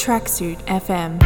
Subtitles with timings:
[0.00, 1.18] Tracksuit FM.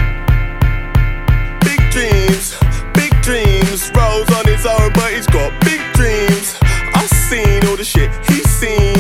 [1.60, 2.58] Big dreams,
[2.92, 3.88] big dreams.
[3.94, 6.58] Rolls on his own, but he's got big dreams.
[6.92, 8.96] I've seen all the shit he's seen.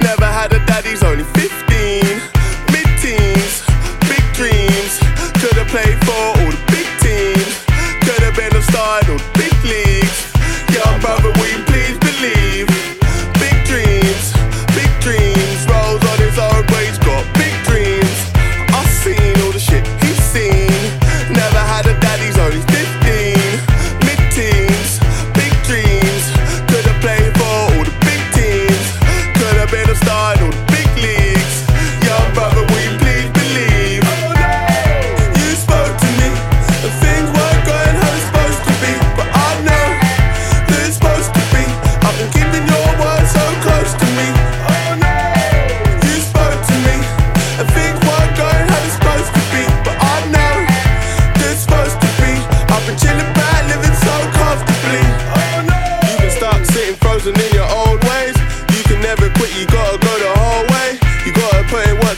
[0.00, 1.63] Never had a daddy's only 15.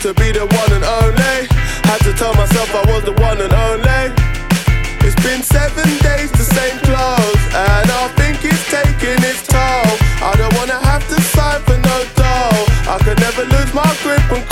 [0.06, 1.48] to be the one and only.
[1.82, 4.14] Had to tell myself I was the one and only.
[5.02, 9.90] It's been seven days, the same clothes, and I think it's taking its toll.
[10.22, 12.66] I don't wanna have to sign for no dough.
[12.86, 14.45] I could never lose my grip on.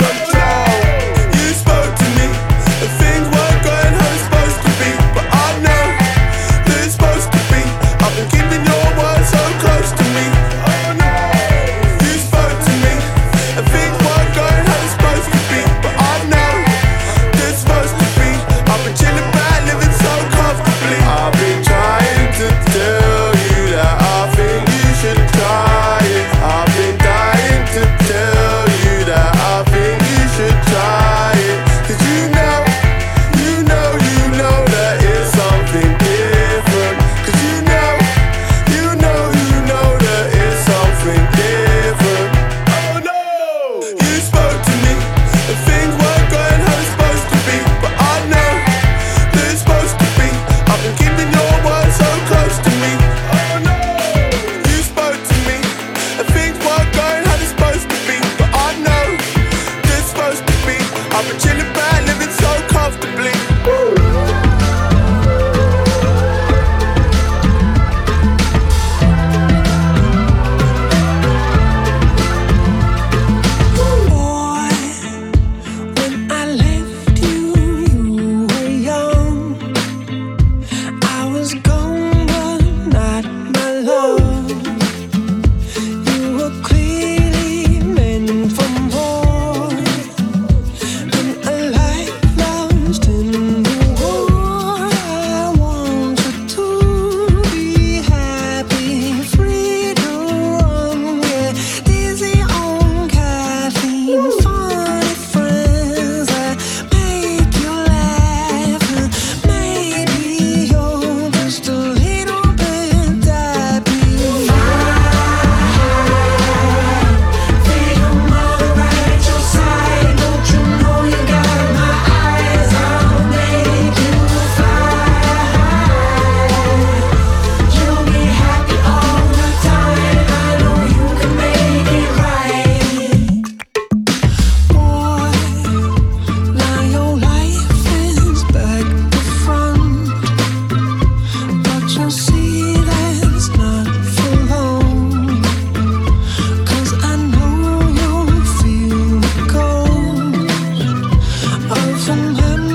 [152.15, 152.74] 一眼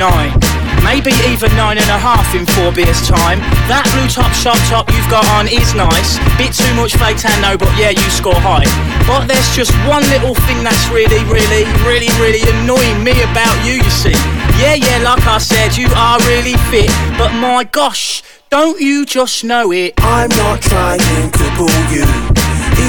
[0.00, 0.32] nine.
[0.80, 3.36] Maybe even nine and a half in four beers time.
[3.68, 6.16] That blue top sharp top you've got on is nice.
[6.40, 8.64] Bit too much fake tan though, but yeah, you score high.
[9.04, 13.76] But there's just one little thing that's really, really, really, really annoying me about you,
[13.76, 14.16] you see.
[14.56, 16.88] Yeah, yeah, like I said, you are really fit.
[17.20, 19.92] But my gosh, don't you just know it?
[20.00, 22.08] I'm not trying to pull you,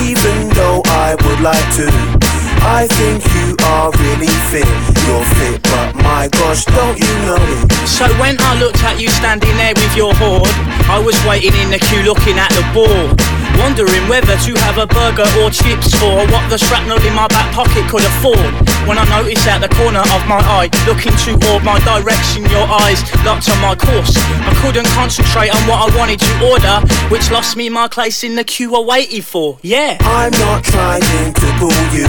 [0.07, 2.20] even though I would like to.
[2.62, 4.70] I think you are really fit.
[5.05, 7.72] You're fit, but my gosh, don't you know it?
[7.88, 10.49] So when I looked at you standing there with your hoard,
[10.89, 13.18] I was waiting in the queue looking at the board.
[13.59, 17.53] Wondering whether to have a burger or chips or what the shrapnel in my back
[17.53, 18.53] pocket could afford.
[18.88, 23.03] When I noticed out the corner of my eye, looking toward my direction, your eyes
[23.26, 24.16] locked on my course.
[24.18, 26.76] I couldn't concentrate on what I wanted to order,
[27.09, 29.59] which lost me my place in the queue I waited for.
[29.62, 29.97] Yeah.
[30.01, 32.07] I'm not trying to pull you,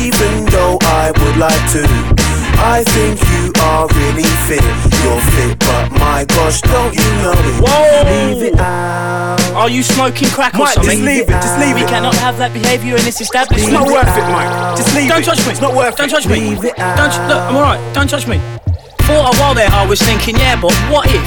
[0.00, 1.84] even though I would like to.
[2.58, 4.64] I think you are really fit.
[5.04, 7.60] You're fit, but my gosh, don't you know it?
[7.60, 8.32] Whoa!
[8.32, 9.36] Leave it out.
[9.54, 11.88] Are you smoking crack or Mike, just leave it, just leave We it.
[11.88, 13.72] cannot have that behaviour in this establishment.
[13.72, 14.76] It's not worth it, Mike.
[14.76, 15.24] Just leave Don't it.
[15.24, 15.52] touch me.
[15.52, 16.10] It's not worth Don't it.
[16.12, 16.40] touch me.
[16.56, 17.40] Leave it Don't look.
[17.44, 17.80] I'm alright.
[17.94, 18.40] Don't touch me.
[19.04, 21.24] For a while there, I was thinking, yeah, but what if?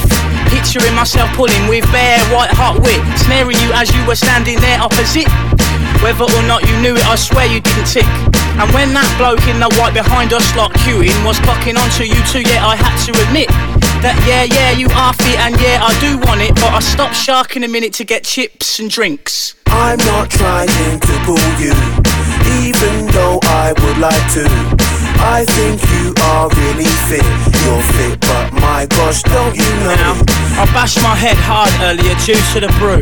[0.51, 4.81] Picturing myself pulling with bare white hot wit, snaring you as you were standing there
[4.81, 5.29] opposite.
[6.01, 8.07] Whether or not you knew it, I swear you didn't tick.
[8.55, 12.19] And when that bloke in the white behind us lot queuing was clocking onto you
[12.31, 13.47] too, yeah, I had to admit
[13.99, 17.15] that yeah, yeah, you are fit and yeah, I do want it, but I stopped
[17.15, 19.55] sharking a minute to get chips and drinks.
[19.67, 21.75] I'm not trying to pull you,
[22.61, 24.45] even though I would like to.
[25.19, 27.25] I think you are really fit.
[27.63, 29.95] You're fit, but my gosh, don't you know?
[29.95, 30.15] Now.
[30.59, 32.99] I bashed my head hard earlier due to the brew.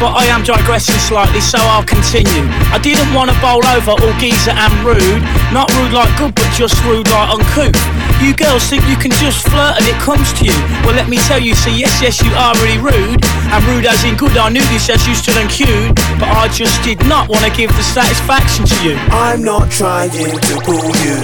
[0.00, 2.48] But I am digressing slightly, so I'll continue.
[2.72, 5.24] I didn't want to bowl over all geezer and rude.
[5.52, 7.76] Not rude like good, but just rude like uncouth.
[8.20, 10.56] You girls think you can just flirt and it comes to you.
[10.82, 13.20] Well, let me tell you, see, yes, yes, you are really rude.
[13.52, 15.94] And rude as in good, I knew this as you stood and queued.
[16.18, 18.94] But I just did not want to give the satisfaction to you.
[19.10, 21.18] I'm not trying to pull you,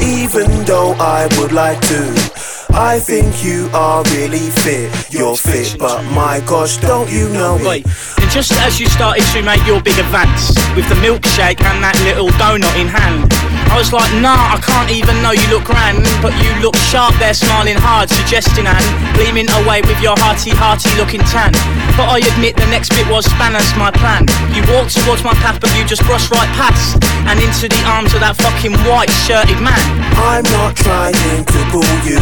[0.00, 2.42] even though I would like to.
[2.74, 4.90] I think you are really fit.
[5.12, 7.84] You're fit, but my gosh, don't you know it?
[8.20, 11.96] And just as you started to make your big advance with the milkshake and that
[12.04, 13.28] little donut in hand,
[13.72, 17.16] I was like, nah, I can't even know you look grand, but you look sharp
[17.16, 18.84] there, smiling hard, suggesting and
[19.16, 21.56] gleaming away with your hearty, hearty looking tan.
[21.96, 24.28] But I admit the next bit was spanners my plan.
[24.52, 27.00] You walked towards my path, but you just brushed right past
[27.32, 29.80] and into the arms of that fucking white shirted man.
[30.20, 32.20] I'm not trying to pull you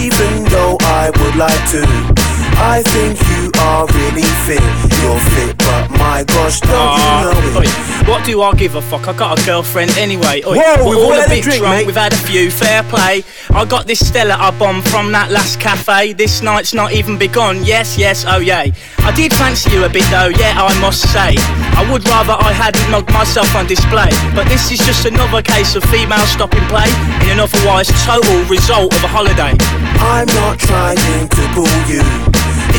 [0.00, 2.23] even though I would like to.
[2.56, 4.62] I think you are really fit.
[5.02, 7.68] You're fit, but my gosh, don't uh, you know it?
[7.68, 9.08] Oi, what do I give a fuck?
[9.08, 10.42] I got a girlfriend anyway.
[10.46, 11.76] Oi, Whoa, we've all, all a bit drink, drunk.
[11.76, 11.86] Mate.
[11.86, 12.50] We've had a few.
[12.50, 13.24] Fair play.
[13.50, 16.12] I got this Stella I bombed from that last cafe.
[16.12, 17.64] This night's not even begun.
[17.64, 18.72] Yes, yes, oh yay.
[18.98, 20.28] I did fancy you a bit though.
[20.28, 21.34] Yeah, I must say.
[21.76, 24.10] I would rather I hadn't knocked myself on display.
[24.34, 26.88] But this is just another case of female stopping play
[27.22, 29.52] in an otherwise total result of a holiday.
[29.98, 32.02] I'm not trying to pull you,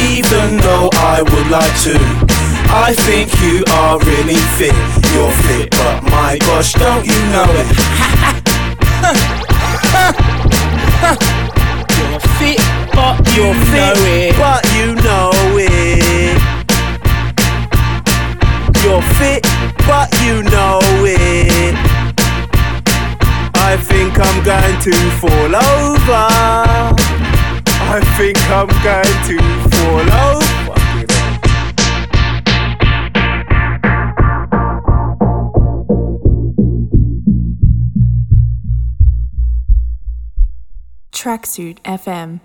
[0.02, 1.96] even though I would like to.
[2.68, 4.76] I think you are really fit.
[5.14, 8.76] You're fit, but my gosh, don't you know it?
[11.98, 12.60] You're fit,
[12.94, 14.36] but you You're know fit, it.
[14.38, 16.42] but you know it.
[18.84, 19.42] You're fit,
[19.88, 21.76] but you know it.
[23.56, 27.25] I think I'm going to fall over.
[27.98, 29.38] I think I'm going to
[29.70, 30.76] fall over.
[41.14, 42.42] Tracksuit FM.